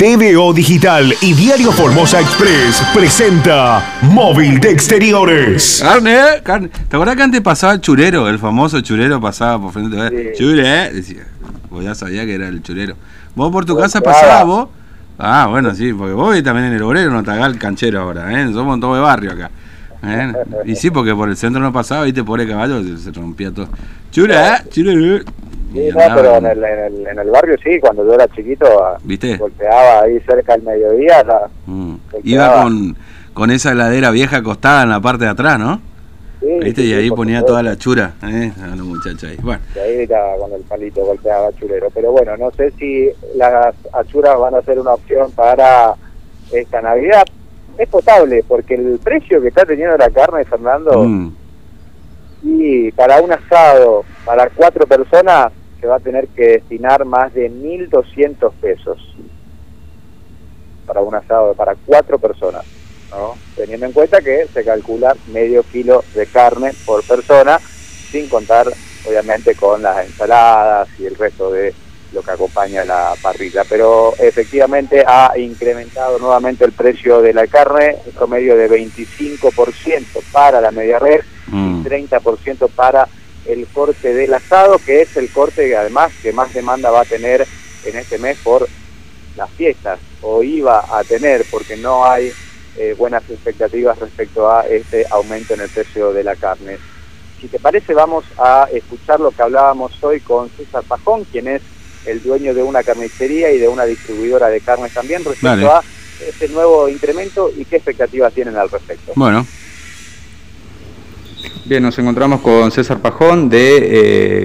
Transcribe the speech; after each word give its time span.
TVO 0.00 0.54
Digital 0.54 1.12
y 1.20 1.34
Diario 1.34 1.70
Formosa 1.72 2.22
Express 2.22 2.82
presenta 2.94 3.98
Móvil 4.00 4.58
de 4.58 4.70
Exteriores. 4.70 5.80
Carne, 5.82 6.14
eh, 6.14 6.42
carne. 6.42 6.68
¿Te 6.68 6.96
acuerdas 6.96 7.16
que 7.16 7.22
antes 7.22 7.40
pasaba 7.42 7.74
el 7.74 7.82
churero? 7.82 8.26
El 8.26 8.38
famoso 8.38 8.80
churero 8.80 9.20
pasaba 9.20 9.60
por 9.60 9.74
frente. 9.74 9.96
de 9.98 10.32
Chure, 10.38 10.86
eh, 10.86 10.90
decía. 10.90 11.26
Vos 11.68 11.84
ya 11.84 11.94
sabía 11.94 12.24
que 12.24 12.34
era 12.34 12.48
el 12.48 12.62
churero. 12.62 12.96
¿Vos 13.34 13.52
por 13.52 13.66
tu 13.66 13.76
casa 13.76 14.00
pasabas 14.00 14.46
vos? 14.46 14.68
Ah, 15.18 15.48
bueno, 15.50 15.74
sí, 15.74 15.92
porque 15.92 16.14
vos 16.14 16.42
también 16.42 16.68
en 16.68 16.72
el 16.72 16.82
obrero 16.82 17.10
no 17.10 17.22
te 17.22 17.32
hagas 17.32 17.52
el 17.52 17.58
canchero 17.58 18.00
ahora, 18.00 18.32
¿eh? 18.32 18.50
Somos 18.54 18.80
todo 18.80 18.94
de 18.94 19.02
barrio 19.02 19.32
acá. 19.32 19.50
¿eh? 20.02 20.32
Y 20.64 20.76
sí, 20.76 20.90
porque 20.90 21.14
por 21.14 21.28
el 21.28 21.36
centro 21.36 21.60
no 21.60 21.74
pasaba, 21.74 22.04
viste, 22.04 22.24
pobre 22.24 22.48
caballo, 22.48 22.82
se, 22.82 22.96
se 22.96 23.12
rompía 23.12 23.52
todo. 23.52 23.68
Chure, 24.10 24.34
eh, 24.34 24.54
chure. 24.70 25.24
Sí, 25.72 25.88
no, 25.88 26.14
pero 26.14 26.36
en 26.36 26.46
el, 26.46 26.64
en, 26.64 26.78
el, 26.78 27.06
en 27.06 27.18
el, 27.18 27.30
barrio 27.30 27.56
sí, 27.62 27.78
cuando 27.80 28.04
yo 28.04 28.14
era 28.14 28.26
chiquito, 28.28 28.66
ah, 28.84 28.98
¿Viste? 29.04 29.36
golpeaba 29.36 30.02
ahí 30.02 30.18
cerca 30.20 30.54
del 30.54 30.62
mediodía. 30.62 31.22
La, 31.22 31.48
mm. 31.66 31.94
Iba 32.24 32.62
con, 32.62 32.96
con 33.32 33.50
esa 33.50 33.72
heladera 33.72 34.10
vieja 34.10 34.38
acostada 34.38 34.82
en 34.82 34.90
la 34.90 35.00
parte 35.00 35.24
de 35.24 35.30
atrás, 35.30 35.58
¿no? 35.58 35.80
Sí, 36.40 36.46
¿Viste? 36.62 36.82
sí, 36.82 36.88
y 36.88 36.92
ahí 36.94 37.10
ponía 37.10 37.44
toda 37.44 37.62
la 37.62 37.76
chura, 37.76 38.14
¿eh? 38.24 38.50
A 38.62 38.74
los 38.74 38.86
muchachos 38.86 39.24
ahí. 39.24 39.36
Bueno, 39.42 39.60
Y 39.76 39.78
ahí 39.78 39.96
era 40.00 40.36
con 40.38 40.52
el 40.52 40.62
palito 40.62 41.04
golpeaba 41.04 41.52
churero. 41.52 41.88
Pero 41.94 42.12
bueno, 42.12 42.36
no 42.36 42.50
sé 42.52 42.72
si 42.72 43.08
las 43.36 43.74
achuras 43.92 44.38
van 44.38 44.54
a 44.54 44.62
ser 44.62 44.78
una 44.78 44.94
opción 44.94 45.30
para 45.32 45.94
esta 46.50 46.80
Navidad. 46.80 47.24
Es 47.78 47.88
potable, 47.88 48.42
porque 48.48 48.74
el 48.74 48.98
precio 49.02 49.40
que 49.40 49.48
está 49.48 49.64
teniendo 49.64 49.96
la 49.96 50.10
carne, 50.10 50.44
Fernando, 50.44 51.04
mm, 51.04 51.32
y 52.42 52.90
para 52.92 53.20
un 53.20 53.32
asado, 53.32 54.04
para 54.24 54.48
cuatro 54.50 54.86
personas, 54.86 55.52
se 55.80 55.86
va 55.86 55.96
a 55.96 56.00
tener 56.00 56.28
que 56.28 56.48
destinar 56.48 57.04
más 57.04 57.32
de 57.32 57.50
1.200 57.50 58.52
pesos 58.60 58.98
para 60.86 61.00
un 61.00 61.14
asado 61.14 61.54
para 61.54 61.74
cuatro 61.86 62.18
personas, 62.18 62.64
¿no? 63.10 63.36
Teniendo 63.56 63.86
en 63.86 63.92
cuenta 63.92 64.20
que 64.20 64.46
se 64.52 64.64
calcula 64.64 65.16
medio 65.32 65.62
kilo 65.62 66.04
de 66.14 66.26
carne 66.26 66.72
por 66.84 67.04
persona, 67.04 67.58
sin 67.58 68.28
contar, 68.28 68.66
obviamente, 69.08 69.54
con 69.54 69.82
las 69.82 70.04
ensaladas 70.04 70.88
y 70.98 71.06
el 71.06 71.16
resto 71.16 71.52
de 71.52 71.72
lo 72.12 72.22
que 72.22 72.30
acompaña 72.32 72.84
la 72.84 73.14
parrilla. 73.22 73.62
Pero 73.68 74.14
efectivamente 74.18 75.04
ha 75.06 75.32
incrementado 75.38 76.18
nuevamente 76.18 76.64
el 76.64 76.72
precio 76.72 77.22
de 77.22 77.32
la 77.32 77.46
carne, 77.46 77.96
un 78.06 78.12
promedio 78.12 78.56
de 78.56 78.68
25% 78.68 80.04
para 80.32 80.60
la 80.60 80.72
media 80.72 80.98
red 80.98 81.20
mm. 81.46 81.84
30% 81.84 82.68
para 82.70 83.08
el 83.46 83.66
corte 83.68 84.14
del 84.14 84.34
asado, 84.34 84.78
que 84.78 85.02
es 85.02 85.16
el 85.16 85.30
corte 85.30 85.68
que 85.68 85.76
además 85.76 86.12
que 86.22 86.32
más 86.32 86.52
demanda 86.52 86.90
va 86.90 87.02
a 87.02 87.04
tener 87.04 87.46
en 87.84 87.96
este 87.96 88.18
mes 88.18 88.38
por 88.42 88.68
las 89.36 89.50
fiestas, 89.50 89.98
o 90.22 90.42
iba 90.42 90.84
a 90.90 91.02
tener, 91.04 91.44
porque 91.50 91.76
no 91.76 92.04
hay 92.04 92.32
eh, 92.76 92.94
buenas 92.96 93.22
expectativas 93.28 93.98
respecto 93.98 94.50
a 94.50 94.66
este 94.66 95.06
aumento 95.10 95.54
en 95.54 95.60
el 95.60 95.68
precio 95.68 96.12
de 96.12 96.24
la 96.24 96.36
carne. 96.36 96.78
Si 97.40 97.48
te 97.48 97.58
parece, 97.58 97.94
vamos 97.94 98.24
a 98.38 98.68
escuchar 98.72 99.18
lo 99.20 99.30
que 99.30 99.42
hablábamos 99.42 99.92
hoy 100.02 100.20
con 100.20 100.50
César 100.50 100.82
Pajón, 100.86 101.24
quien 101.24 101.48
es 101.48 101.62
el 102.04 102.22
dueño 102.22 102.54
de 102.54 102.62
una 102.62 102.82
carnicería 102.82 103.50
y 103.52 103.58
de 103.58 103.68
una 103.68 103.84
distribuidora 103.84 104.48
de 104.48 104.60
carnes 104.60 104.92
también, 104.92 105.24
respecto 105.24 105.70
a 105.70 105.82
este 106.26 106.48
nuevo 106.48 106.88
incremento 106.88 107.50
y 107.56 107.64
qué 107.64 107.76
expectativas 107.76 108.32
tienen 108.34 108.56
al 108.56 108.70
respecto. 108.70 109.12
Bueno, 109.16 109.46
Bien, 111.70 111.84
nos 111.84 111.96
encontramos 112.00 112.40
con 112.40 112.72
César 112.72 112.98
Pajón 112.98 113.48
de 113.48 113.78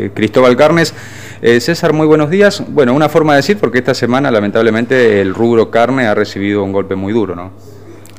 eh, 0.05 0.11
Cristóbal 0.13 0.55
Carnes. 0.55 0.93
Eh, 1.41 1.59
César, 1.59 1.91
muy 1.91 2.05
buenos 2.05 2.29
días. 2.29 2.63
Bueno, 2.67 2.93
una 2.93 3.09
forma 3.09 3.33
de 3.33 3.37
decir, 3.37 3.57
porque 3.57 3.79
esta 3.79 3.95
semana 3.95 4.29
lamentablemente 4.29 5.21
el 5.21 5.33
rubro 5.33 5.71
carne 5.71 6.05
ha 6.05 6.13
recibido 6.13 6.63
un 6.63 6.71
golpe 6.71 6.93
muy 6.93 7.13
duro, 7.13 7.35
¿no? 7.35 7.51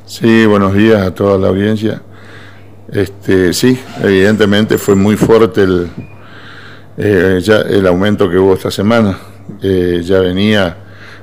Sí, 0.06 0.44
buenos 0.46 0.74
días 0.74 1.06
a 1.06 1.14
toda 1.14 1.38
la 1.38 1.46
audiencia. 1.46 2.02
Este, 2.90 3.52
sí, 3.52 3.78
evidentemente 4.02 4.76
fue 4.76 4.96
muy 4.96 5.14
fuerte 5.14 5.62
el, 5.62 5.88
eh, 6.98 7.38
ya 7.40 7.58
el 7.60 7.86
aumento 7.86 8.28
que 8.28 8.38
hubo 8.38 8.54
esta 8.54 8.72
semana. 8.72 9.16
Ya 9.60 10.18
venía 10.18 10.78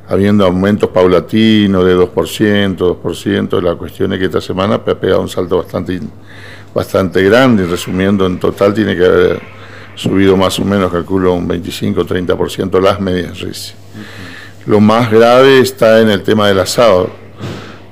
habiendo 0.08 0.46
aumentos 0.46 0.90
paulatinos 0.90 1.84
de 1.84 1.98
2%, 1.98 2.78
2%. 2.78 3.62
La 3.62 3.76
cuestión 3.76 4.14
es 4.14 4.20
que 4.20 4.26
esta 4.26 4.40
semana 4.40 4.76
ha 4.76 4.86
pegado 4.86 5.22
un 5.22 5.28
salto 5.28 5.58
bastante, 5.58 6.00
bastante 6.74 7.24
grande. 7.24 7.66
Resumiendo, 7.66 8.26
en 8.26 8.40
total 8.40 8.74
tiene 8.74 8.96
que 8.96 9.06
haber 9.06 9.42
subido 9.96 10.36
más 10.38 10.60
o 10.60 10.66
menos, 10.66 10.92
calculo, 10.92 11.34
un 11.34 11.48
25-30% 11.48 12.82
las 12.82 13.00
medias 13.00 13.40
res. 13.40 13.76
Lo 14.66 14.80
más 14.80 15.12
grave 15.12 15.60
está 15.60 16.00
en 16.00 16.10
el 16.10 16.24
tema 16.24 16.48
del 16.48 16.60
asado, 16.60 17.10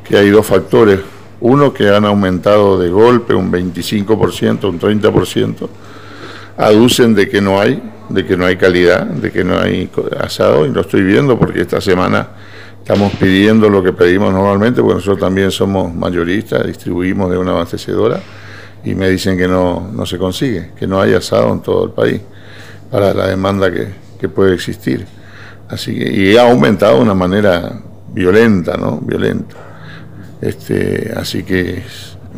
que 0.08 0.18
hay 0.18 0.30
dos 0.30 0.46
factores. 0.46 1.00
Uno, 1.42 1.74
que 1.74 1.90
han 1.90 2.06
aumentado 2.06 2.80
de 2.80 2.90
golpe 2.90 3.34
un 3.34 3.52
25%, 3.52 4.70
un 4.70 4.80
30%. 4.80 5.70
Aducen 6.58 7.16
de 7.16 7.28
que 7.28 7.42
no 7.42 7.60
hay, 7.60 7.82
de 8.10 8.26
que 8.26 8.38
no 8.38 8.46
hay 8.46 8.58
calidad, 8.58 9.06
de 9.06 9.32
que 9.32 9.44
no 9.44 9.60
hay 9.60 9.90
asado, 10.20 10.66
y 10.66 10.70
lo 10.70 10.82
estoy 10.82 11.02
viendo 11.02 11.40
porque 11.40 11.62
esta 11.62 11.82
semana 11.82 12.28
estamos 12.78 13.14
pidiendo 13.14 13.70
lo 13.70 13.82
que 13.84 13.94
pedimos 13.94 14.32
normalmente, 14.32 14.82
porque 14.82 14.96
nosotros 14.96 15.20
también 15.20 15.50
somos 15.52 15.94
mayoristas, 15.94 16.66
distribuimos 16.66 17.32
de 17.32 17.38
una 17.38 17.52
abastecedora, 17.52 18.20
y 18.84 18.96
me 18.96 19.10
dicen 19.10 19.38
que 19.38 19.48
no, 19.48 19.90
no 19.92 20.06
se 20.06 20.18
consigue, 20.18 20.72
que 20.76 20.88
no 20.88 21.02
hay 21.02 21.14
asado 21.14 21.52
en 21.54 21.62
todo 21.62 21.86
el 21.86 21.92
país 21.92 22.22
para 22.90 23.14
la 23.14 23.28
demanda 23.28 23.72
que, 23.72 23.88
que 24.20 24.30
puede 24.30 24.54
existir. 24.54 25.06
Así 25.70 25.98
que, 25.98 26.12
y 26.12 26.36
ha 26.36 26.50
aumentado 26.50 26.98
de 26.98 27.02
una 27.02 27.14
manera 27.14 27.80
violenta, 28.14 28.76
¿no? 28.78 28.98
Violenta. 28.98 29.56
Este, 30.42 31.14
así 31.16 31.44
que 31.44 31.84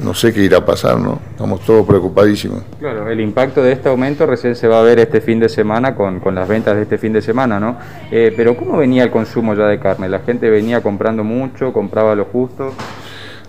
no 0.01 0.13
sé 0.13 0.33
qué 0.33 0.41
irá 0.41 0.57
a 0.57 0.65
pasar, 0.65 0.99
¿no? 0.99 1.19
Estamos 1.31 1.61
todos 1.61 1.85
preocupadísimos. 1.85 2.63
Claro, 2.79 3.09
el 3.09 3.21
impacto 3.21 3.61
de 3.61 3.71
este 3.71 3.89
aumento 3.89 4.25
recién 4.25 4.55
se 4.55 4.67
va 4.67 4.79
a 4.79 4.83
ver 4.83 4.99
este 4.99 5.21
fin 5.21 5.39
de 5.39 5.49
semana 5.49 5.95
con, 5.95 6.19
con 6.19 6.35
las 6.35 6.47
ventas 6.47 6.75
de 6.75 6.83
este 6.83 6.97
fin 6.97 7.13
de 7.13 7.21
semana, 7.21 7.59
¿no? 7.59 7.77
Eh, 8.11 8.33
pero 8.35 8.57
¿cómo 8.57 8.77
venía 8.77 9.03
el 9.03 9.11
consumo 9.11 9.53
ya 9.53 9.67
de 9.67 9.79
carne? 9.79 10.09
¿La 10.09 10.19
gente 10.19 10.49
venía 10.49 10.81
comprando 10.81 11.23
mucho, 11.23 11.71
compraba 11.71 12.15
lo 12.15 12.25
justo? 12.25 12.73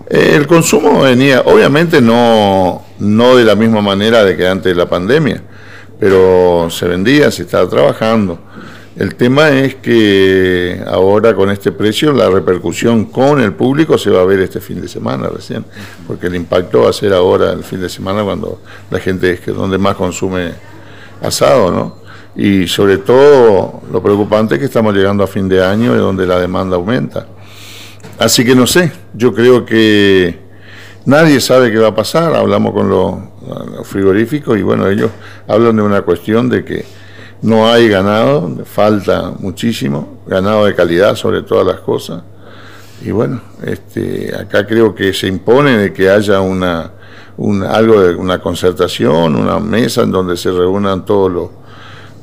Eh, 0.07 0.33
el 0.35 0.45
consumo 0.45 1.01
venía, 1.01 1.41
obviamente 1.45 1.99
no, 1.99 2.83
no 2.99 3.35
de 3.35 3.43
la 3.43 3.55
misma 3.55 3.81
manera 3.81 4.23
de 4.23 4.37
que 4.37 4.47
antes 4.47 4.71
de 4.71 4.75
la 4.75 4.87
pandemia, 4.87 5.41
pero 5.99 6.67
se 6.69 6.87
vendía, 6.87 7.31
se 7.31 7.43
estaba 7.43 7.67
trabajando. 7.69 8.39
El 8.95 9.15
tema 9.15 9.49
es 9.49 9.75
que 9.75 10.81
ahora 10.87 11.35
con 11.35 11.49
este 11.49 11.73
precio 11.73 12.13
la 12.13 12.29
repercusión 12.29 13.05
con 13.05 13.41
el 13.41 13.53
público 13.53 13.97
se 13.97 14.09
va 14.09 14.21
a 14.21 14.25
ver 14.25 14.39
este 14.39 14.61
fin 14.61 14.79
de 14.79 14.87
semana 14.87 15.27
recién, 15.27 15.65
porque 16.07 16.27
el 16.27 16.35
impacto 16.35 16.83
va 16.83 16.91
a 16.91 16.93
ser 16.93 17.11
ahora 17.13 17.51
el 17.51 17.63
fin 17.63 17.81
de 17.81 17.89
semana 17.89 18.23
cuando 18.23 18.61
la 18.89 18.99
gente 18.99 19.31
es 19.31 19.41
que 19.41 19.51
donde 19.51 19.77
más 19.77 19.95
consume 19.95 20.51
asado, 21.21 21.71
¿no? 21.71 21.97
Y 22.37 22.67
sobre 22.67 22.99
todo 22.99 23.81
lo 23.91 24.01
preocupante 24.01 24.55
es 24.55 24.59
que 24.59 24.65
estamos 24.65 24.93
llegando 24.93 25.23
a 25.23 25.27
fin 25.27 25.49
de 25.49 25.63
año 25.63 25.93
y 25.93 25.97
donde 25.97 26.25
la 26.25 26.39
demanda 26.39 26.75
aumenta. 26.75 27.27
Así 28.17 28.45
que 28.45 28.55
no 28.55 28.65
sé, 28.65 28.91
yo 29.13 29.33
creo 29.33 29.65
que 29.65 30.39
nadie 31.05 31.41
sabe 31.41 31.71
qué 31.71 31.77
va 31.77 31.89
a 31.89 31.95
pasar, 31.95 32.33
hablamos 32.33 32.73
con 32.73 32.89
los, 32.89 33.15
frigoríficos 33.83 34.57
y 34.57 34.63
bueno, 34.63 34.87
ellos 34.87 35.11
hablan 35.47 35.75
de 35.75 35.81
una 35.83 36.01
cuestión 36.01 36.49
de 36.49 36.63
que 36.65 36.85
no 37.41 37.67
hay 37.67 37.89
ganado, 37.89 38.63
falta 38.65 39.31
muchísimo, 39.39 40.19
ganado 40.25 40.65
de 40.65 40.73
calidad 40.73 41.15
sobre 41.15 41.43
todas 41.43 41.67
las 41.67 41.81
cosas. 41.81 42.23
Y 43.03 43.11
bueno, 43.11 43.41
este, 43.63 44.33
acá 44.35 44.65
creo 44.65 44.95
que 44.95 45.13
se 45.13 45.27
impone 45.27 45.77
de 45.77 45.93
que 45.93 46.09
haya 46.09 46.39
una, 46.39 46.91
un- 47.37 47.61
algo 47.63 48.01
de 48.01 48.15
una 48.15 48.39
concertación, 48.39 49.35
una 49.35 49.59
mesa 49.59 50.01
en 50.03 50.11
donde 50.11 50.37
se 50.37 50.49
reúnan 50.51 51.05
todos 51.05 51.31
los, 51.31 51.49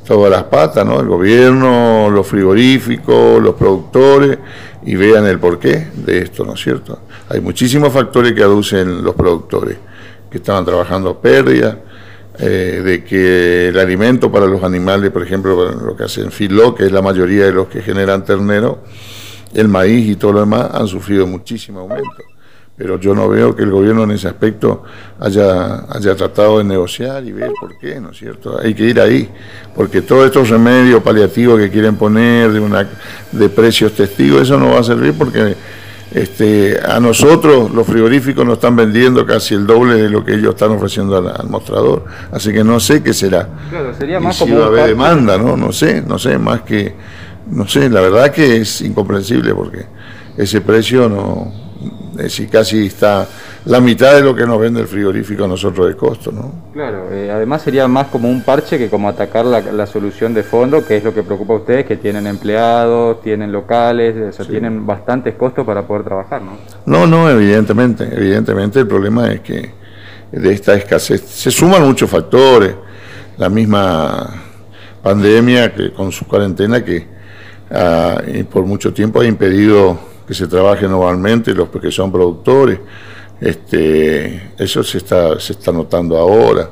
todas 0.05 0.31
las 0.31 0.43
patas, 0.43 0.85
¿no? 0.85 0.99
El 0.99 1.07
gobierno, 1.07 2.09
los 2.09 2.27
frigoríficos, 2.27 3.41
los 3.41 3.55
productores, 3.55 4.37
y 4.85 4.95
vean 4.95 5.25
el 5.25 5.39
porqué 5.39 5.87
de 5.95 6.19
esto, 6.19 6.45
¿no 6.45 6.53
es 6.53 6.61
cierto? 6.61 6.99
Hay 7.29 7.39
muchísimos 7.39 7.91
factores 7.93 8.33
que 8.33 8.43
aducen 8.43 9.03
los 9.03 9.15
productores, 9.15 9.77
que 10.29 10.37
estaban 10.37 10.65
trabajando 10.65 11.19
pérdidas, 11.19 11.77
eh, 12.39 12.81
de 12.83 13.03
que 13.03 13.67
el 13.69 13.79
alimento 13.79 14.31
para 14.31 14.47
los 14.47 14.63
animales, 14.63 15.11
por 15.11 15.23
ejemplo, 15.23 15.71
lo 15.71 15.95
que 15.95 16.03
hacen 16.03 16.31
filo, 16.31 16.73
que 16.73 16.85
es 16.85 16.91
la 16.91 17.01
mayoría 17.01 17.45
de 17.45 17.53
los 17.53 17.67
que 17.67 17.81
generan 17.81 18.25
ternero, 18.25 18.83
el 19.53 19.67
maíz 19.67 20.09
y 20.09 20.15
todo 20.15 20.33
lo 20.33 20.39
demás 20.39 20.69
han 20.73 20.87
sufrido 20.87 21.27
muchísimo 21.27 21.81
aumento. 21.81 22.32
Pero 22.75 22.99
yo 22.99 23.13
no 23.13 23.29
veo 23.29 23.55
que 23.55 23.63
el 23.63 23.69
gobierno 23.69 24.03
en 24.03 24.11
ese 24.11 24.27
aspecto 24.27 24.83
haya, 25.19 25.85
haya 25.89 26.15
tratado 26.15 26.57
de 26.57 26.63
negociar 26.63 27.23
y 27.23 27.31
ver 27.31 27.51
por 27.59 27.77
qué, 27.77 27.99
¿no 27.99 28.09
es 28.09 28.17
cierto? 28.17 28.59
Hay 28.59 28.73
que 28.73 28.85
ir 28.85 28.99
ahí, 28.99 29.29
porque 29.75 30.01
todos 30.01 30.25
estos 30.25 30.49
remedios 30.49 31.03
paliativos 31.03 31.59
que 31.59 31.69
quieren 31.69 31.95
poner 31.95 32.51
de, 32.51 32.59
una, 32.59 32.89
de 33.31 33.49
precios 33.49 33.93
testigos, 33.93 34.41
eso 34.41 34.57
no 34.57 34.71
va 34.71 34.79
a 34.79 34.83
servir 34.83 35.13
porque 35.15 35.55
este, 36.11 36.79
a 36.83 36.99
nosotros 36.99 37.71
los 37.71 37.85
frigoríficos 37.85 38.43
nos 38.43 38.55
están 38.55 38.75
vendiendo 38.75 39.23
casi 39.23 39.53
el 39.53 39.67
doble 39.67 39.95
de 39.95 40.09
lo 40.09 40.25
que 40.25 40.33
ellos 40.33 40.55
están 40.55 40.71
ofreciendo 40.71 41.17
al, 41.17 41.27
al 41.27 41.49
mostrador. 41.49 42.05
Así 42.31 42.51
que 42.51 42.63
no 42.63 42.79
sé 42.79 43.03
qué 43.03 43.13
será. 43.13 43.49
Claro, 43.69 43.93
sería 43.93 44.17
Y 44.17 44.21
más 44.23 44.35
si 44.35 44.45
como 44.45 44.59
va 44.59 44.65
a 44.65 44.67
haber 44.67 44.87
demanda, 44.87 45.37
¿no? 45.37 45.55
No 45.55 45.71
sé, 45.71 46.01
no 46.01 46.17
sé, 46.17 46.39
más 46.39 46.61
que 46.61 46.95
no 47.47 47.67
sé, 47.67 47.89
la 47.89 48.01
verdad 48.01 48.31
que 48.31 48.57
es 48.57 48.81
incomprensible 48.81 49.53
porque 49.53 49.85
ese 50.37 50.61
precio 50.61 51.09
no, 51.09 51.62
es 52.19 52.41
casi 52.51 52.87
está 52.87 53.27
la 53.65 53.79
mitad 53.79 54.13
de 54.15 54.21
lo 54.21 54.35
que 54.35 54.45
nos 54.45 54.59
vende 54.59 54.81
el 54.81 54.87
frigorífico 54.87 55.45
a 55.45 55.47
nosotros 55.47 55.87
de 55.87 55.95
costo, 55.95 56.31
¿no? 56.31 56.51
Claro, 56.73 57.07
eh, 57.11 57.31
además 57.31 57.61
sería 57.61 57.87
más 57.87 58.07
como 58.07 58.29
un 58.29 58.43
parche 58.43 58.77
que 58.77 58.89
como 58.89 59.09
atacar 59.09 59.45
la, 59.45 59.85
solución 59.85 60.33
de 60.33 60.43
fondo, 60.43 60.85
que 60.85 60.97
es 60.97 61.03
lo 61.03 61.13
que 61.13 61.23
preocupa 61.23 61.53
a 61.53 61.57
ustedes, 61.57 61.85
que 61.85 61.97
tienen 61.97 62.27
empleados, 62.27 63.21
tienen 63.21 63.51
locales, 63.51 64.15
o 64.15 64.31
sea, 64.31 64.45
tienen 64.45 64.85
bastantes 64.85 65.35
costos 65.35 65.65
para 65.65 65.83
poder 65.87 66.03
trabajar, 66.03 66.41
¿no? 66.41 66.57
No, 66.85 67.07
no, 67.07 67.29
evidentemente, 67.29 68.07
evidentemente 68.11 68.79
el 68.79 68.87
problema 68.87 69.31
es 69.31 69.41
que 69.41 69.71
de 70.31 70.53
esta 70.53 70.75
escasez 70.75 71.21
se 71.21 71.51
suman 71.51 71.83
muchos 71.83 72.09
factores, 72.09 72.75
la 73.37 73.49
misma 73.49 74.43
pandemia 75.01 75.73
que 75.73 75.91
con 75.91 76.11
su 76.11 76.25
cuarentena 76.25 76.83
que 76.83 77.05
ah, 77.71 78.21
por 78.51 78.65
mucho 78.65 78.93
tiempo 78.93 79.21
ha 79.21 79.25
impedido 79.25 80.12
que 80.27 80.33
se 80.33 80.47
trabaje 80.47 80.87
normalmente 80.87 81.53
los 81.53 81.69
que 81.69 81.91
son 81.91 82.11
productores. 82.11 82.79
Este, 83.39 84.53
eso 84.57 84.83
se 84.83 84.99
está, 84.99 85.39
se 85.39 85.53
está 85.53 85.71
notando 85.71 86.17
ahora. 86.17 86.69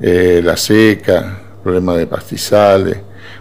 Eh, 0.00 0.40
la 0.44 0.56
seca, 0.56 1.38
problemas 1.62 1.96
de 1.96 2.06
pastizales, 2.06 2.96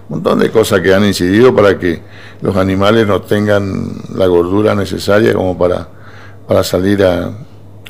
un 0.09 0.15
montón 0.15 0.39
de 0.39 0.49
cosas 0.49 0.81
que 0.81 0.93
han 0.93 1.05
incidido 1.05 1.55
para 1.55 1.77
que 1.77 2.01
los 2.41 2.55
animales 2.55 3.07
no 3.07 3.21
tengan 3.21 4.01
la 4.15 4.27
gordura 4.27 4.75
necesaria 4.75 5.33
como 5.33 5.57
para, 5.57 5.87
para 6.47 6.63
salir 6.63 7.03
a, 7.03 7.31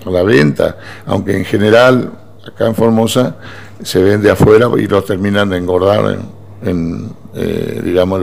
la 0.05 0.23
venta, 0.23 0.77
aunque 1.05 1.35
en 1.35 1.43
general 1.43 2.11
acá 2.47 2.67
en 2.67 2.73
Formosa 2.73 3.35
se 3.83 4.01
vende 4.01 4.31
afuera 4.31 4.69
y 4.77 4.87
los 4.87 5.05
terminan 5.05 5.49
de 5.49 5.57
engordar 5.57 6.17
en, 6.63 7.11
eh, 7.35 7.81
digamos, 7.83 8.21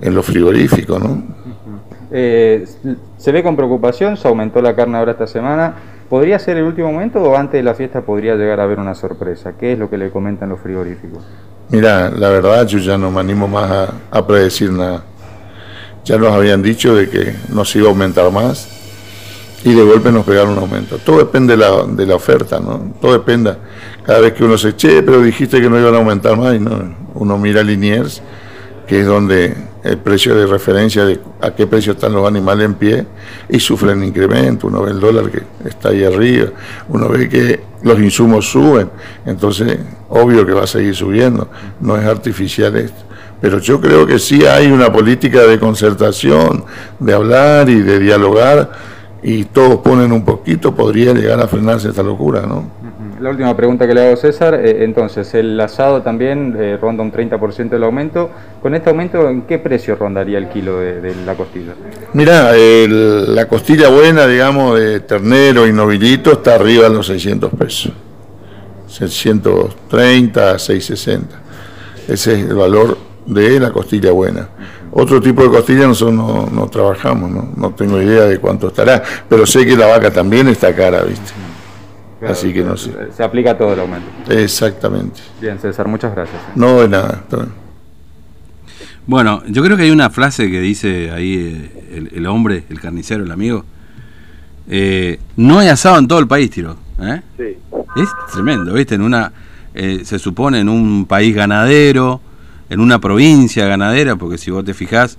en 0.00 0.14
los 0.14 0.24
frigoríficos, 0.24 1.02
¿no? 1.02 1.22
Eh, 2.10 2.64
se 3.18 3.32
ve 3.32 3.42
con 3.42 3.56
preocupación, 3.56 4.16
se 4.16 4.28
aumentó 4.28 4.62
la 4.62 4.74
carne 4.74 4.98
ahora 4.98 5.12
esta 5.12 5.26
semana. 5.26 5.74
¿Podría 6.08 6.38
ser 6.38 6.56
el 6.56 6.64
último 6.64 6.90
momento 6.90 7.22
o 7.22 7.36
antes 7.36 7.58
de 7.58 7.62
la 7.62 7.74
fiesta 7.74 8.00
podría 8.00 8.34
llegar 8.34 8.60
a 8.60 8.64
haber 8.64 8.78
una 8.78 8.94
sorpresa? 8.94 9.52
¿Qué 9.58 9.74
es 9.74 9.78
lo 9.78 9.90
que 9.90 9.98
le 9.98 10.10
comentan 10.10 10.48
los 10.48 10.60
frigoríficos? 10.60 11.22
Mira, 11.68 12.10
la 12.10 12.30
verdad 12.30 12.66
yo 12.66 12.78
ya 12.78 12.96
no 12.96 13.10
me 13.10 13.20
animo 13.20 13.46
más 13.46 13.90
a, 14.10 14.26
predecir 14.26 14.72
nada. 14.72 15.04
Ya 16.04 16.16
nos 16.16 16.32
habían 16.32 16.62
dicho 16.62 16.94
de 16.94 17.10
que 17.10 17.34
nos 17.50 17.76
iba 17.76 17.88
a 17.88 17.90
aumentar 17.90 18.30
más 18.32 18.68
y 19.64 19.74
de 19.74 19.82
golpe 19.82 20.10
nos 20.10 20.24
pegaron 20.24 20.52
un 20.52 20.58
aumento. 20.60 20.96
Todo 20.96 21.18
depende 21.18 21.58
de 21.58 22.06
la, 22.06 22.14
oferta, 22.14 22.58
¿no? 22.58 22.94
Todo 23.02 23.12
depende. 23.12 23.54
Cada 24.02 24.20
vez 24.20 24.32
que 24.32 24.44
uno 24.44 24.56
se 24.56 24.70
eche, 24.70 25.02
pero 25.02 25.20
dijiste 25.20 25.60
que 25.60 25.68
no 25.68 25.78
iban 25.78 25.94
a 25.94 25.98
aumentar 25.98 26.38
más 26.38 26.54
y 26.54 26.58
no, 26.58 26.96
uno 27.14 27.36
mira 27.36 27.62
Liniers, 27.62 28.22
que 28.86 29.00
es 29.00 29.06
donde 29.06 29.54
el 29.88 29.98
precio 29.98 30.34
de 30.34 30.46
referencia 30.46 31.04
de 31.04 31.20
a 31.40 31.50
qué 31.50 31.66
precio 31.66 31.92
están 31.92 32.12
los 32.12 32.26
animales 32.26 32.66
en 32.66 32.74
pie 32.74 33.06
y 33.48 33.58
sufren 33.58 34.04
incremento. 34.04 34.66
Uno 34.66 34.82
ve 34.82 34.90
el 34.90 35.00
dólar 35.00 35.30
que 35.30 35.42
está 35.68 35.90
ahí 35.90 36.04
arriba, 36.04 36.50
uno 36.88 37.08
ve 37.08 37.28
que 37.28 37.60
los 37.82 37.98
insumos 37.98 38.50
suben, 38.50 38.90
entonces 39.24 39.78
obvio 40.08 40.44
que 40.44 40.52
va 40.52 40.64
a 40.64 40.66
seguir 40.66 40.94
subiendo, 40.94 41.48
no 41.80 41.96
es 41.96 42.04
artificial 42.04 42.76
esto. 42.76 43.04
Pero 43.40 43.58
yo 43.58 43.80
creo 43.80 44.06
que 44.06 44.18
sí 44.18 44.44
hay 44.44 44.70
una 44.70 44.92
política 44.92 45.42
de 45.42 45.58
concertación, 45.60 46.64
de 46.98 47.14
hablar 47.14 47.68
y 47.68 47.80
de 47.80 48.00
dialogar, 48.00 48.72
y 49.22 49.44
todos 49.44 49.78
ponen 49.78 50.12
un 50.12 50.24
poquito, 50.24 50.74
podría 50.74 51.12
llegar 51.12 51.40
a 51.40 51.48
frenarse 51.48 51.88
esta 51.88 52.02
locura, 52.02 52.42
¿no? 52.42 52.70
La 53.20 53.30
última 53.30 53.56
pregunta 53.56 53.86
que 53.86 53.94
le 53.94 54.06
hago 54.06 54.16
César, 54.16 54.54
eh, 54.54 54.84
entonces, 54.84 55.34
el 55.34 55.58
asado 55.60 56.02
también 56.02 56.56
eh, 56.58 56.78
ronda 56.80 57.02
un 57.02 57.10
30% 57.10 57.70
del 57.70 57.82
aumento. 57.82 58.30
¿Con 58.62 58.74
este 58.74 58.90
aumento 58.90 59.28
en 59.28 59.42
qué 59.42 59.58
precio 59.58 59.96
rondaría 59.96 60.38
el 60.38 60.48
kilo 60.48 60.78
de, 60.78 61.14
la 61.26 61.34
costilla? 61.34 61.74
Mira, 62.12 62.52
la 62.54 63.46
costilla 63.46 63.88
buena, 63.88 64.26
digamos, 64.26 64.78
de 64.78 65.00
ternero 65.00 65.66
y 65.66 65.72
novilito 65.72 66.32
está 66.32 66.54
arriba 66.54 66.88
de 66.88 66.94
los 66.94 67.06
600 67.06 67.52
pesos. 67.54 67.92
630, 68.86 70.58
660. 70.58 71.40
Ese 72.08 72.32
es 72.32 72.48
el 72.48 72.54
valor 72.54 72.96
de 73.26 73.60
la 73.60 73.70
costilla 73.70 74.12
buena. 74.12 74.48
Otro 74.92 75.20
tipo 75.20 75.42
de 75.42 75.50
costilla 75.50 75.86
nosotros 75.86 76.14
no, 76.50 76.68
trabajamos, 76.70 77.56
no 77.56 77.70
tengo 77.74 78.00
idea 78.00 78.24
de 78.24 78.38
cuánto 78.38 78.68
estará, 78.68 79.02
pero 79.28 79.44
sé 79.44 79.66
que 79.66 79.76
la 79.76 79.86
vaca 79.86 80.10
también 80.10 80.48
está 80.48 80.74
cara, 80.74 81.02
¿viste? 81.02 81.32
Así 82.26 82.52
que 82.52 82.62
no 82.62 82.76
sé. 82.76 82.92
Se 83.16 83.22
aplica 83.22 83.56
todo 83.56 83.72
el 83.72 83.80
aumento. 83.80 84.08
Exactamente. 84.28 85.20
Bien, 85.40 85.58
César, 85.58 85.86
muchas 85.86 86.14
gracias. 86.14 86.40
No, 86.54 86.80
de 86.80 86.88
nada. 86.88 87.24
Bueno, 89.06 89.42
yo 89.46 89.62
creo 89.62 89.76
que 89.76 89.84
hay 89.84 89.90
una 89.90 90.10
frase 90.10 90.50
que 90.50 90.60
dice 90.60 91.10
ahí 91.10 91.70
eh, 91.90 92.08
el, 92.12 92.26
hombre, 92.26 92.64
el 92.68 92.80
carnicero, 92.80 93.24
el 93.24 93.30
amigo. 93.30 93.64
Eh, 94.68 95.18
no 95.36 95.60
hay 95.60 95.68
asado 95.68 95.98
en 95.98 96.08
todo 96.08 96.18
el 96.18 96.26
país, 96.26 96.50
tiro. 96.50 96.76
¿eh? 97.00 97.22
Sí. 97.36 97.56
Es 97.96 98.08
tremendo, 98.32 98.74
¿viste? 98.74 98.96
En 98.96 99.02
una, 99.02 99.32
se 99.74 100.18
supone 100.18 100.60
en 100.60 100.68
un 100.68 101.06
país 101.06 101.34
ganadero, 101.34 102.20
en 102.68 102.80
una 102.80 103.00
provincia 103.00 103.66
ganadera, 103.66 104.16
porque 104.16 104.38
si 104.38 104.50
vos 104.50 104.64
te 104.64 104.74
fijás, 104.74 105.18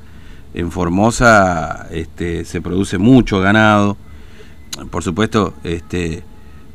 en 0.54 0.72
Formosa 0.72 1.88
este, 1.92 2.46
se 2.46 2.62
produce 2.62 2.98
mucho 2.98 3.40
ganado. 3.40 3.98
Por 4.92 5.04
supuesto, 5.04 5.54
este, 5.64 6.24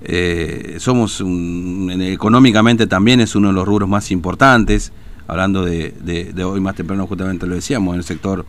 eh, 0.06 0.76
somos 0.80 1.22
económicamente 1.22 2.86
también 2.86 3.20
es 3.20 3.34
uno 3.34 3.48
de 3.48 3.54
los 3.54 3.66
rubros 3.66 3.88
más 3.88 4.10
importantes, 4.10 4.92
hablando 5.26 5.64
de, 5.64 6.34
hoy 6.44 6.60
más 6.60 6.74
temprano 6.76 7.06
justamente 7.06 7.46
lo 7.46 7.54
decíamos, 7.54 7.94
en 7.94 7.98
el 8.00 8.04
sector 8.04 8.44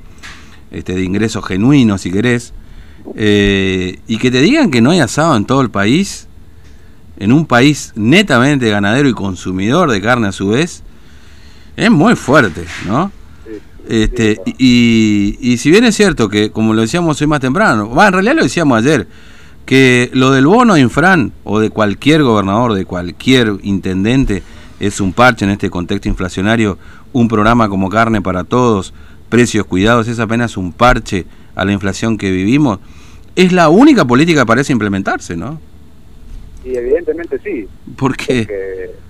este, 0.72 0.96
de 0.96 1.04
ingresos 1.04 1.46
genuinos, 1.46 2.02
si 2.02 2.12
querés, 2.12 2.54
eh, 3.16 4.00
y 4.08 4.18
que 4.18 4.32
te 4.32 4.42
digan 4.42 4.70
que 4.70 4.82
no 4.82 4.92
hay 4.92 5.00
asado 5.00 5.38
en 5.38 5.46
todo 5.46 5.62
el 5.62 5.70
país, 5.70 6.28
en 7.18 7.32
un 7.32 7.46
país 7.46 7.94
netamente 7.96 8.70
ganadero 8.70 9.08
y 9.08 9.14
consumidor 9.14 9.90
de 9.92 10.02
carne 10.02 10.28
a 10.28 10.32
su 10.34 10.50
vez, 10.50 10.84
es 11.78 11.92
muy 11.92 12.16
fuerte, 12.16 12.66
¿no? 12.86 13.12
Este, 13.88 14.42
y, 14.58 15.38
y, 15.40 15.58
si 15.58 15.70
bien 15.70 15.86
es 15.86 15.96
cierto 15.96 16.28
que, 16.28 16.50
como 16.50 16.74
lo 16.74 16.82
decíamos 16.82 17.22
hoy 17.22 17.28
más 17.28 17.40
temprano, 17.40 17.92
en 18.04 18.14
realidad 18.14 18.36
lo 18.36 18.44
decíamos 18.44 18.80
ayer, 18.80 19.08
que 19.66 20.10
lo 20.14 20.32
del 20.32 20.46
bono 20.46 20.78
Infran 20.78 21.32
o 21.44 21.60
de 21.60 21.70
cualquier 21.70 22.24
gobernador, 22.24 22.74
de 22.74 22.86
cualquier 22.86 23.54
intendente, 23.64 24.44
es 24.80 25.00
un 25.00 25.14
parche 25.14 25.46
en 25.46 25.52
este 25.52 25.70
contexto 25.70 26.08
inflacionario, 26.08 26.78
un 27.14 27.28
programa 27.28 27.70
como 27.70 27.90
carne 27.90 28.22
para 28.22 28.44
todos, 28.44 28.94
precios 29.30 29.66
cuidados, 29.66 30.08
es 30.08 30.20
apenas 30.20 30.58
un 30.58 30.74
parche 30.74 31.26
a 31.56 31.66
la 31.66 31.72
inflación 31.72 32.18
que 32.18 32.32
vivimos, 32.32 32.80
es 33.36 33.52
la 33.52 33.70
única 33.70 34.06
política 34.06 34.42
que 34.42 34.46
parece 34.46 34.74
implementarse, 34.74 35.36
¿no? 35.36 35.60
Y 36.64 36.76
evidentemente 36.76 37.40
sí. 37.40 37.68
¿Por 37.96 38.16
qué? 38.18 38.46
Porque 38.46 39.06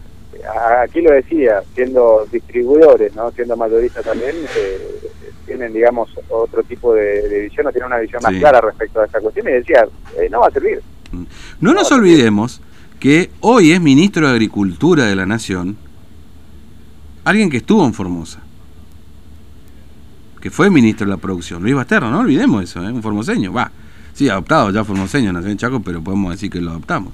aquí 0.80 1.02
lo 1.02 1.12
decía, 1.12 1.62
siendo 1.74 2.28
distribuidores, 2.32 3.16
¿no? 3.16 3.32
siendo 3.32 3.56
mayoristas 3.56 4.04
también, 4.04 4.36
eh, 4.56 4.95
tienen, 5.46 5.74
digamos, 5.74 6.10
otro 6.30 6.64
tipo 6.64 6.94
de, 6.94 7.44
visión 7.44 7.68
o 7.68 7.72
tienen 7.72 7.88
una 7.88 8.00
visión 8.00 8.22
más 8.24 8.34
clara 8.34 8.62
respecto 8.62 9.02
a 9.02 9.06
esta 9.06 9.20
cuestión 9.20 9.48
y 9.48 9.52
decía, 9.52 9.88
eh, 10.18 10.28
no 10.30 10.40
va 10.42 10.48
a 10.48 10.52
servir. 10.52 10.82
Mm. 11.12 11.24
No, 11.62 11.74
nos 11.74 11.92
olvidemos 11.92 12.62
que 13.00 13.30
hoy 13.42 13.72
es 13.72 13.82
ministro 13.82 14.28
de 14.28 14.34
Agricultura 14.34 15.06
de 15.06 15.16
la 15.16 15.26
Nación 15.26 15.78
alguien 17.24 17.50
que 17.50 17.58
estuvo 17.58 17.86
en 17.86 17.94
Formosa, 17.94 18.40
que 20.42 20.52
fue 20.52 20.70
ministro 20.70 21.08
de 21.08 21.12
la 21.12 21.18
producción, 21.18 21.62
Luis 21.62 21.76
Basterra, 21.76 22.10
no 22.10 22.20
olvidemos 22.20 22.64
eso, 22.64 22.84
¿eh? 22.84 22.92
un 22.92 23.02
formoseño, 23.02 23.52
va, 23.52 23.72
sí, 24.14 24.30
adoptado 24.30 24.70
ya 24.70 24.84
formoseño, 24.84 25.34
nació 25.34 25.50
en 25.50 25.58
Chaco, 25.58 25.80
pero 25.80 26.04
podemos 26.04 26.32
decir 26.32 26.52
que 26.52 26.62
lo 26.62 26.72
adoptamos. 26.72 27.14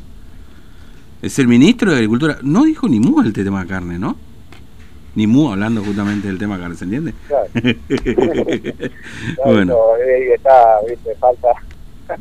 Es 1.21 1.39
el 1.39 1.47
ministro 1.47 1.91
de 1.91 1.97
Agricultura, 1.97 2.39
no 2.41 2.63
dijo 2.63 2.89
ni 2.89 2.99
mu 2.99 3.21
el 3.21 3.31
tema 3.31 3.61
de 3.61 3.67
carne, 3.67 3.99
¿no? 3.99 4.17
Ni 5.15 5.27
mu 5.27 5.51
hablando 5.51 5.83
justamente 5.83 6.27
del 6.27 6.37
tema 6.37 6.57
¿se 6.75 6.85
entiende? 6.85 7.13
Claro. 7.27 7.47
bueno. 9.45 9.77
Eh, 10.05 10.33
está, 10.35 10.79
viste, 10.87 11.15
falta, 11.15 11.49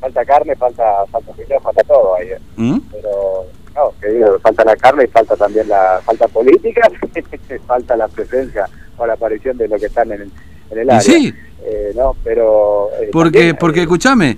falta 0.00 0.24
carne, 0.24 0.54
falta, 0.56 1.06
falta 1.10 1.32
falta 1.62 1.82
todo 1.84 2.16
ahí. 2.16 2.28
Eh. 2.28 2.38
¿Mm? 2.56 2.80
Pero, 2.90 3.46
no, 3.74 3.92
que 4.00 4.08
digo, 4.08 4.38
falta 4.40 4.64
la 4.64 4.76
carne 4.76 5.04
y 5.04 5.06
falta 5.08 5.36
también 5.36 5.68
la 5.68 6.00
falta 6.04 6.28
política, 6.28 6.90
falta 7.66 7.96
la 7.96 8.08
presencia 8.08 8.68
o 8.98 9.06
la 9.06 9.14
aparición 9.14 9.56
de 9.56 9.68
lo 9.68 9.78
que 9.78 9.86
están 9.86 10.12
en, 10.12 10.30
en 10.70 10.78
el 10.78 10.90
área. 10.90 11.00
Sí. 11.00 11.32
Eh, 11.64 11.92
no, 11.94 12.14
pero... 12.24 12.88
Eh, 13.00 13.08
porque, 13.12 13.54
porque 13.54 13.82
escúchame, 13.82 14.36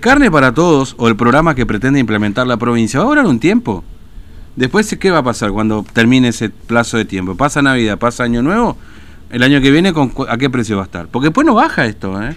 carne 0.00 0.30
para 0.30 0.52
todos 0.52 0.94
o 0.98 1.08
el 1.08 1.16
programa 1.16 1.54
que 1.54 1.66
pretende 1.66 1.98
implementar 1.98 2.46
la 2.46 2.58
provincia 2.58 3.00
va 3.00 3.06
a 3.06 3.08
durar 3.08 3.26
un 3.26 3.40
tiempo. 3.40 3.82
Después, 4.58 4.96
¿qué 4.98 5.12
va 5.12 5.18
a 5.18 5.22
pasar 5.22 5.52
cuando 5.52 5.86
termine 5.92 6.26
ese 6.26 6.50
plazo 6.50 6.96
de 6.96 7.04
tiempo? 7.04 7.36
¿Pasa 7.36 7.62
Navidad? 7.62 7.96
¿Pasa 7.96 8.24
Año 8.24 8.42
Nuevo? 8.42 8.76
El 9.30 9.44
año 9.44 9.60
que 9.60 9.70
viene, 9.70 9.92
¿a 10.28 10.36
qué 10.36 10.50
precio 10.50 10.74
va 10.74 10.82
a 10.82 10.86
estar? 10.86 11.06
Porque 11.06 11.26
después 11.26 11.46
no 11.46 11.54
baja 11.54 11.86
esto, 11.86 12.20
¿eh? 12.20 12.34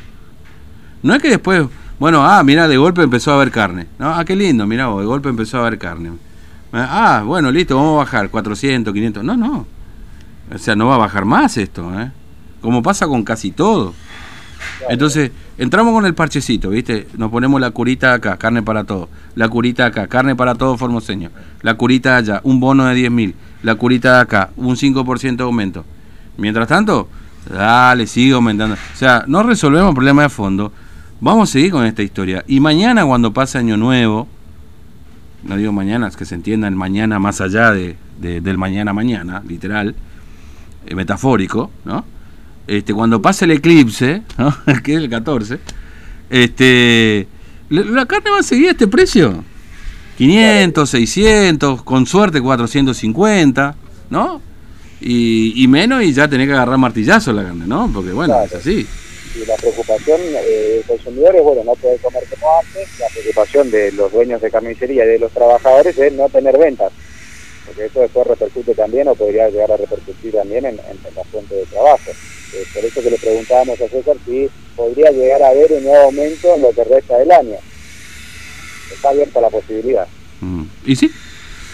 No 1.02 1.16
es 1.16 1.22
que 1.24 1.30
después, 1.30 1.66
bueno, 1.98 2.24
ah, 2.24 2.44
mira, 2.44 2.68
de 2.68 2.78
golpe 2.78 3.02
empezó 3.02 3.32
a 3.32 3.38
haber 3.38 3.50
carne. 3.50 3.88
No, 3.98 4.14
ah, 4.14 4.24
qué 4.24 4.36
lindo, 4.36 4.68
mira, 4.68 4.84
de 4.86 5.06
golpe 5.06 5.30
empezó 5.30 5.58
a 5.58 5.62
haber 5.62 5.80
carne. 5.80 6.12
Ah, 6.72 7.24
bueno, 7.26 7.50
listo, 7.52 7.76
vamos 7.76 7.96
a 7.96 8.04
bajar 8.04 8.30
400, 8.30 8.94
500. 8.94 9.24
No, 9.24 9.36
no. 9.36 9.66
O 10.54 10.58
sea, 10.60 10.76
no 10.76 10.86
va 10.86 10.96
a 10.96 11.00
bajar 11.00 11.26
más 11.26 11.58
esto, 11.58 11.92
¿eh? 12.00 12.12
como 12.62 12.84
pasa 12.84 13.08
con 13.08 13.24
casi 13.24 13.50
todo. 13.50 13.96
Entonces, 14.90 15.32
entramos 15.58 15.94
con 15.94 16.06
el 16.06 16.14
parchecito, 16.14 16.70
¿viste? 16.70 17.08
Nos 17.18 17.32
ponemos 17.32 17.60
la 17.62 17.72
curita 17.72 18.14
acá, 18.14 18.38
carne 18.38 18.62
para 18.64 18.84
todo. 18.84 19.10
La 19.36 19.48
curita 19.50 19.86
acá, 19.86 20.08
carne 20.08 20.36
para 20.36 20.56
todo 20.56 20.78
formoseño. 20.78 21.30
La 21.62 21.76
curita 21.76 22.18
allá, 22.18 22.42
un 22.44 22.60
bono 22.60 22.86
de 22.86 22.96
10 22.96 23.12
mil. 23.12 23.36
La 23.64 23.76
curita 23.76 24.16
de 24.16 24.22
acá, 24.22 24.50
un 24.58 24.76
5% 24.76 25.36
de 25.38 25.44
aumento. 25.44 25.86
Mientras 26.38 26.68
tanto, 26.68 27.08
dale, 27.50 28.08
sigue 28.08 28.34
aumentando. 28.34 28.76
O 28.76 28.98
sea, 28.98 29.24
no 29.28 29.44
resolvemos 29.44 29.90
el 29.90 29.96
problema 29.96 30.24
de 30.24 30.30
fondo. 30.30 30.72
Vamos 31.20 31.50
a 31.50 31.52
seguir 31.52 31.72
con 31.72 31.86
esta 31.86 32.02
historia. 32.02 32.44
Y 32.48 32.60
mañana, 32.60 33.06
cuando 33.06 33.32
pase 33.32 33.58
Año 33.60 33.78
Nuevo, 33.78 34.28
no 35.44 35.56
digo 35.58 35.72
mañana, 35.72 36.08
es 36.08 36.16
que 36.18 36.26
se 36.26 36.36
entienda 36.36 36.68
el 36.68 36.76
mañana 36.76 37.20
más 37.20 37.42
allá 37.42 37.72
de, 37.72 37.96
de- 38.20 38.42
del 38.42 38.58
mañana 38.58 38.94
mañana, 38.94 39.42
literal, 39.48 39.96
eh, 40.86 40.96
metafórico, 40.96 41.72
¿no? 41.86 42.04
Este, 42.68 42.94
cuando 42.94 43.22
pase 43.22 43.46
el 43.46 43.52
eclipse, 43.52 44.22
¿no? 44.38 44.56
que 44.84 44.94
es 44.94 44.98
el 45.00 45.10
14, 45.10 45.60
este, 46.30 47.28
la, 47.70 48.06
carne 48.06 48.30
va 48.32 48.40
a 48.40 48.44
seguir 48.44 48.70
a 48.70 48.72
este 48.72 48.88
precio. 48.88 49.44
500, 50.18 50.90
600, 50.90 51.84
con 51.84 52.06
suerte 52.06 52.40
450, 52.42 53.76
¿no? 54.10 54.42
Y, 55.00 55.64
y 55.64 55.68
menos 55.68 56.04
y 56.04 56.14
ya 56.14 56.28
tenés 56.28 56.48
que 56.48 56.54
agarrar 56.54 56.78
martillazo 56.78 57.34
la 57.34 57.44
carne, 57.44 57.66
¿no? 57.66 57.90
Porque 57.94 58.12
bueno, 58.12 58.34
Claro. 58.34 58.46
es 58.46 58.54
así. 58.56 58.86
y 59.36 59.46
la 59.46 59.56
preocupación 59.56 60.22
eh, 60.22 60.74
del 60.76 60.84
consumidor 60.86 61.36
es, 61.36 61.42
bueno, 61.44 61.64
no 61.64 61.74
poder 61.74 62.00
comer 62.02 62.24
como 62.30 62.46
antes, 62.60 63.00
la 63.00 63.08
preocupación 63.08 63.72
de 63.72 63.92
los 63.94 64.12
dueños 64.12 64.42
de 64.42 64.52
carnicería 64.52 65.06
y 65.06 65.08
de 65.08 65.20
los 65.20 65.32
trabajadores 65.32 65.98
es 65.98 66.14
no 66.14 66.30
tener 66.30 66.56
ventas, 66.60 66.92
porque 67.66 67.86
eso 67.86 68.02
después 68.02 68.28
repercute 68.28 68.76
también 68.76 69.08
o 69.08 69.16
podría 69.16 69.50
llegar 69.50 69.72
a 69.72 69.78
repercutir 69.78 70.34
también 70.34 70.66
en, 70.66 70.74
en- 70.76 71.00
en 71.08 71.16
la 71.16 71.24
fuente 71.24 71.56
de 71.56 71.66
trabajo. 71.66 72.12
Eh, 72.54 72.66
por 72.74 72.84
eso 72.84 73.02
que 73.02 73.12
le 73.12 73.18
preguntábamos 73.18 73.80
a 73.82 73.88
César 73.88 74.16
si 74.26 74.50
podría 74.76 75.10
llegar 75.12 75.42
a 75.44 75.50
haber 75.50 75.72
un 75.72 75.84
nuevo 75.84 76.04
aumento 76.06 76.54
en 76.56 76.62
lo 76.62 76.72
que 76.72 76.84
resta 76.84 77.18
del 77.18 77.32
año. 77.32 77.56
Está 78.94 79.10
abierta 79.10 79.42
la 79.42 79.50
posibilidad. 79.50 80.08
Mm. 80.42 80.64
¿Y 80.86 80.96
sí? 80.96 81.10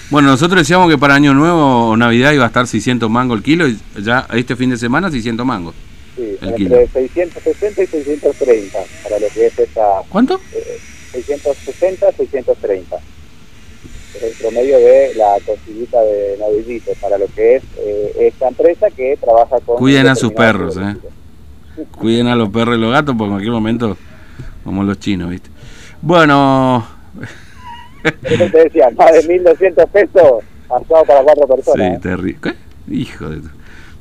Bueno, 0.10 0.30
nosotros 0.30 0.62
decíamos 0.62 0.90
que 0.90 0.98
para 0.98 1.16
Año 1.16 1.34
Nuevo 1.34 1.90
o 1.90 1.98
Navidad 1.98 2.32
iba 2.32 2.46
a 2.46 2.48
estar 2.48 2.66
600 2.66 3.10
mangos 3.10 3.38
el 3.40 3.44
kilo 3.44 3.68
y 3.68 3.78
ya 4.02 4.26
este 4.34 4.56
fin 4.56 4.70
de 4.70 4.78
semana 4.78 5.12
600 5.12 5.46
mangos. 5.46 5.76
Sí, 6.16 6.38
El 6.42 6.48
entre 6.50 6.56
kilo. 6.56 6.76
660 6.94 7.84
y 7.84 7.88
630 7.88 8.80
para 9.04 9.20
lo 9.20 9.28
que 9.28 9.48
es 9.48 9.60
esta 9.60 9.82
¿Cuánto? 10.10 10.40
eh, 10.54 10.80
660, 11.12 12.12
630. 12.14 12.98
Es 14.16 14.24
el 14.24 14.34
promedio 14.34 14.78
de 14.78 15.14
la 15.16 15.36
cosillita 15.46 16.02
de 16.02 16.38
novillito 16.40 16.92
para 17.02 17.18
lo 17.18 17.28
que 17.28 17.58
es 17.58 17.64
eh, 17.78 18.14
esta 18.22 18.48
empresa 18.48 18.90
que 18.90 19.18
trabaja 19.18 19.60
con... 19.60 19.78
Cuiden 19.78 20.08
a 20.08 20.16
sus 20.16 20.32
perros, 20.34 20.78
eh. 20.78 20.96
Cuiden 21.98 22.28
a 22.28 22.36
los 22.36 22.50
perros 22.50 22.78
y 22.78 22.82
los 22.82 22.92
gatos 22.92 23.16
porque 23.18 23.26
en 23.26 23.32
cualquier 23.32 23.54
momento, 23.54 23.98
como 24.64 24.84
los 24.84 25.00
chinos, 25.00 25.30
¿viste? 25.30 25.50
Bueno, 26.02 26.88
eso 28.24 28.52
te 28.52 28.64
decía, 28.64 28.90
más 28.96 29.12
de 29.12 29.24
1.200 29.24 29.88
pesos 29.88 30.44
asado 30.70 31.06
para 31.06 31.22
cuatro 31.22 31.48
personas. 31.48 31.88
sí, 31.88 31.94
¿eh? 31.96 32.00
terrible. 32.02 32.40
¿Qué? 32.42 32.94
Hijo 32.94 33.30
de... 33.30 33.42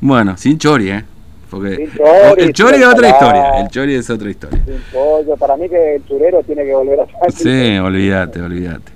Bueno, 0.01 0.37
sin 0.37 0.59
chori, 0.59 0.91
¿eh? 0.91 1.05
Porque 1.51 1.89
chori, 1.97 2.43
el 2.43 2.53
chori 2.53 2.77
es 2.77 2.87
otra 2.87 3.09
historia, 3.09 3.61
el 3.61 3.69
chori 3.69 3.95
es 3.95 4.11
otra 4.11 4.31
historia. 4.31 4.63
Sin 4.65 4.81
pollo. 4.93 5.37
Para 5.37 5.57
mí 5.57 5.69
que 5.69 5.97
el 5.97 6.07
churero 6.07 6.43
tiene 6.43 6.65
que 6.65 6.75
volver 6.75 7.01
a 7.01 7.31
Sí, 7.31 7.79
olvídate, 7.83 8.43
olvídate. 8.43 8.96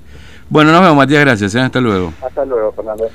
Bueno, 0.50 0.72
nos 0.72 0.80
vemos, 0.80 0.96
Matías, 0.96 1.20
gracias, 1.20 1.54
¿eh? 1.54 1.60
hasta 1.60 1.80
luego. 1.80 2.12
Hasta 2.20 2.44
luego, 2.44 2.72
Fernando. 2.72 3.08